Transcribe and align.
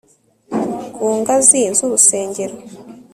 Ku 0.95 1.05
ngazi 1.19 1.59
zurusengero 1.77 2.55